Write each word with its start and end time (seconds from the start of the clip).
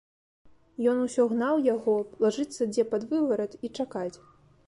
Ён 0.91 1.01
усё 1.01 1.25
гнаў 1.33 1.61
яго 1.75 1.93
лажыцца 2.25 2.69
дзе 2.73 2.87
пад 2.93 3.01
выварат 3.13 3.51
і 3.69 3.71
чакаць. 3.81 4.15